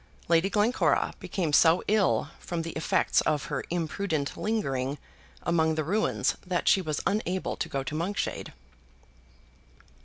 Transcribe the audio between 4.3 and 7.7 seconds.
lingering among the ruins that she was unable to